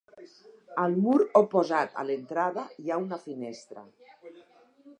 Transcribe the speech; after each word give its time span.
Al 0.83 0.95
mur 1.07 1.17
oposat 1.41 1.99
a 2.03 2.07
l'entrada 2.07 2.65
hi 2.85 2.89
ha 2.95 2.99
una 3.05 3.21
finestra. 3.27 3.85